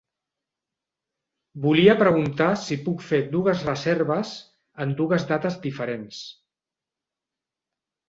Volia 1.65 1.97
preguntar 1.99 2.49
si 2.63 2.79
puc 2.89 3.05
fer 3.11 3.21
dues 3.37 3.63
reserves 3.69 4.35
en 4.87 4.99
dues 5.05 5.31
dates 5.37 5.63
diferents. 5.71 6.27